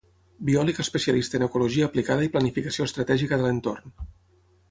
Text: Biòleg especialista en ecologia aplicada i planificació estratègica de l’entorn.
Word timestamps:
Biòleg 0.45 0.79
especialista 0.83 1.37
en 1.39 1.45
ecologia 1.47 1.89
aplicada 1.91 2.25
i 2.29 2.33
planificació 2.37 2.89
estratègica 2.91 3.39
de 3.43 3.47
l’entorn. 3.49 3.97